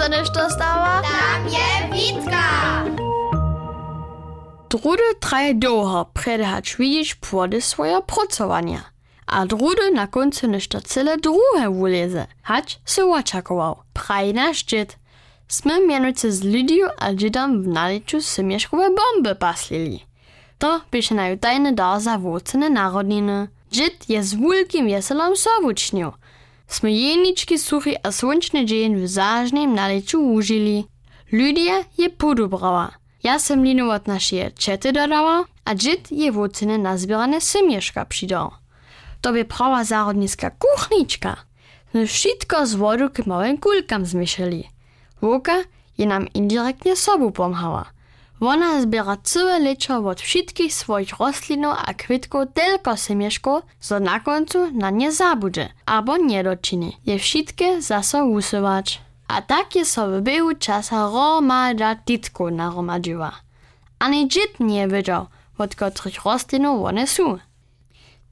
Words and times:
dostaneš 0.00 0.30
to 0.30 0.50
stała? 0.50 1.02
Tam 1.02 1.48
je 1.48 1.68
Witka! 1.92 2.84
Drudy 4.70 5.02
traje 5.20 5.54
długo 5.54 6.06
predehać 6.12 6.76
widzieć 6.76 7.14
płody 7.14 7.60
swojego 7.60 8.02
pracowania. 8.02 8.80
A 9.26 9.46
drudy 9.46 9.90
na 9.94 10.06
końcu 10.06 10.48
nešto 10.48 10.80
cele 10.80 11.16
drugie 11.18 11.70
uleze, 11.70 12.26
hać 12.42 12.80
se 12.84 13.04
očakował. 13.04 13.76
Praj 13.92 14.34
nasz 14.34 14.64
dzied. 14.64 14.96
Sme 15.48 15.80
mianujce 15.86 16.32
z 16.32 16.40
Lidiu 16.42 16.88
a 16.98 17.14
dziedam 17.14 17.62
w 17.62 17.68
naliczu 17.68 18.22
symieszkowe 18.22 18.88
bomby 18.90 19.34
paslili. 19.34 20.06
To 20.58 20.80
byše 20.90 21.14
na 21.14 21.36
tajny 21.36 21.72
dar 21.72 22.00
za 22.00 22.18
wócene 22.18 22.70
narodniny. 22.70 23.48
Dzied 23.70 24.08
je 24.08 24.22
z 24.22 24.34
wielkim 24.34 24.86
wieselom 24.86 25.36
sobucznił. 25.36 26.12
Smejelnički 26.70 27.58
suhi 27.58 27.96
a 27.98 28.12
sončni 28.12 28.62
džen 28.66 28.94
v 29.02 29.06
zažnem 29.06 29.74
naleču 29.74 30.20
užili. 30.20 30.84
Ljudje 31.32 31.84
je 31.96 32.08
podobrava. 32.08 32.90
Já 33.22 33.38
sem 33.38 33.62
linovat 33.62 34.06
naše 34.06 34.50
čete 34.54 34.92
dodala, 34.92 35.44
a 35.66 35.74
džit 35.74 36.08
je 36.10 36.30
vocene 36.30 36.78
nazbirane 36.78 37.40
semješka 37.40 38.04
přidal. 38.04 38.50
To 39.20 39.32
by 39.32 39.44
prava 39.44 39.84
zárodnická 39.84 40.50
kuchnička. 40.50 41.36
No 41.94 42.06
všetko 42.06 42.66
z 42.66 42.74
vodu 42.74 43.08
k 43.08 43.26
malým 43.26 43.58
kulkam 43.58 44.04
zmišeli. 44.04 44.62
Voka 45.20 45.52
je 45.98 46.06
nám 46.06 46.26
indirektně 46.34 46.96
sobu 46.96 47.30
pomhala. 47.30 47.86
Ona 48.40 48.80
zbiera 48.80 49.16
całe 49.22 49.58
leczo 49.58 49.98
od 49.98 50.20
wszystkich 50.20 50.74
swoich 50.74 51.18
rostlinów 51.18 51.74
a 51.86 51.94
kwitków 51.94 52.44
tylko 52.54 52.96
symieszko, 52.96 53.62
zo 53.80 54.00
na 54.00 54.20
końcu 54.20 54.70
na 54.70 54.90
nie 54.90 55.12
zabudzie, 55.12 55.68
albo 55.86 56.16
nie 56.16 56.44
doczyni. 56.44 56.96
Je 57.06 57.18
wszystkie 57.18 57.82
zaso 57.82 58.24
usuwać. 58.26 59.00
A 59.28 59.42
tak 59.42 59.76
je 59.76 59.84
so 59.84 60.08
w 60.08 60.22
biehu 60.22 60.54
czasa 60.58 61.10
romada 61.10 61.96
titku 61.96 62.50
naromadziła. 62.50 63.32
Ani 63.98 64.28
dzit 64.28 64.60
nie 64.60 64.88
wiedział, 64.88 65.26
od 65.58 65.74
których 65.74 66.24
rostlinów 66.24 66.84
one 66.84 67.06
są. 67.06 67.38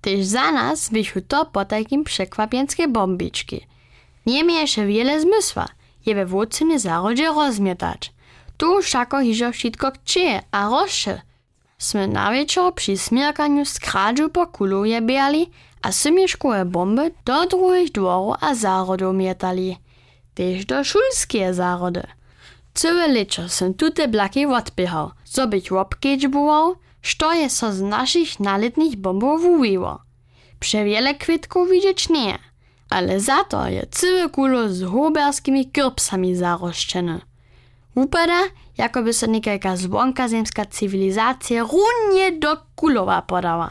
Tyż 0.00 0.26
za 0.26 0.52
nas 0.52 0.90
wyszły 0.90 1.22
to 1.22 1.46
po 1.46 1.64
takim 1.64 2.04
przekwapienskie 2.04 2.88
bombiczki. 2.88 3.66
Nie 4.26 4.44
miesza 4.44 4.84
wiele 4.86 5.20
zmysła, 5.20 5.68
je 6.06 6.14
we 6.14 6.26
wódcyny 6.26 6.78
zarodzie 6.78 7.28
rozmietać. 7.28 8.17
Tu 8.58 8.68
šako 8.82 9.22
hižo 9.22 9.54
všetko 9.54 9.86
kčie 10.02 10.42
a 10.50 10.60
roše. 10.66 11.22
Sme 11.78 12.10
na 12.10 12.34
večer 12.34 12.74
pri 12.74 12.98
smierkaniu 12.98 13.62
z 13.62 13.78
kráču 13.78 14.26
po 14.34 14.50
kuluje 14.50 14.98
biali 14.98 15.46
a 15.86 15.94
symieškové 15.94 16.66
bomby 16.66 17.14
do 17.22 17.38
druhých 17.46 17.94
dvorov 17.94 18.42
a 18.42 18.58
zárodov 18.58 19.14
mietali. 19.14 19.78
Tež 20.34 20.66
do 20.66 20.82
šulskie 20.82 21.54
zárody. 21.54 22.02
Celé 22.74 23.06
lečo 23.10 23.46
som 23.46 23.78
tute 23.78 24.10
blaky 24.10 24.46
odbehal, 24.46 25.14
co 25.22 25.42
bych 25.46 25.70
robkeč 25.70 26.26
boval, 26.26 26.82
što 26.98 27.32
je 27.32 27.46
so 27.50 27.70
z 27.70 27.82
našich 27.82 28.42
naletných 28.42 28.98
bombov 28.98 29.46
uvivo. 29.46 30.02
Przewiele 30.58 31.14
kwitków 31.14 31.70
widzieć 31.70 32.10
ale 32.90 33.20
za 33.20 33.44
to 33.44 33.66
je 33.66 33.86
całe 33.90 34.28
kulo 34.28 34.68
z 34.68 34.82
huberskimi 34.82 35.70
kyrpsami 35.70 36.36
zaroszczone. 36.36 37.27
Upada, 37.98 38.40
jakoby 38.78 39.12
so 39.12 39.26
nekajka 39.26 39.76
zwonkazemska 39.76 40.66
cywilizacja 40.66 41.62
runnie 41.62 42.32
do 42.32 42.56
kulowa 42.76 43.22
podała. 43.22 43.70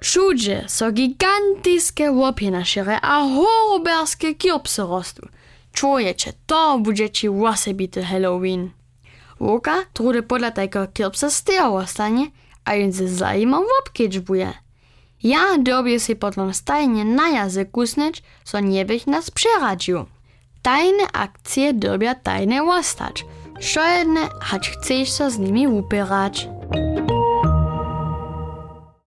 Všudzie 0.00 0.64
so 0.68 0.92
gigantiske 0.92 2.12
łopie 2.12 2.64
šire 2.64 3.00
a 3.02 3.22
huberskie 3.22 4.34
kyrbsy 4.34 4.82
rostu. 4.82 5.28
Czujecie, 5.72 6.32
to 6.46 6.78
bude 6.78 7.10
ci 7.10 7.28
wasebity 7.28 8.02
Halloween. 8.02 8.70
Łuka 9.40 9.84
trudy 9.92 10.22
podle 10.22 10.52
tajko 10.52 10.86
kyrbsa 10.94 11.30
stejo 11.30 11.86
stanie, 11.86 12.26
a 12.64 12.74
jen 12.74 12.92
ze 12.92 13.08
zajimom 13.08 13.64
obkedźbuje. 13.80 14.52
Ja 15.22 15.58
dobię 15.58 16.00
si 16.00 16.16
potom 16.16 16.54
stajnie 16.54 17.04
na 17.04 17.28
jazyk 17.28 17.70
kusnąć, 17.70 18.22
so 18.44 18.60
nie 18.60 18.84
bych 18.84 19.06
nas 19.06 19.30
przeradził. 19.30 20.06
Tajne 20.62 21.12
akcje 21.12 21.74
dobia 21.74 22.14
tajne 22.14 22.62
ostać. 22.62 23.24
Što 23.60 23.80
jedne, 23.86 24.20
hać 24.40 24.70
chceš 24.70 25.10
so 25.12 25.30
z 25.30 25.38
nimi 25.38 25.68
upierać. 25.68 26.48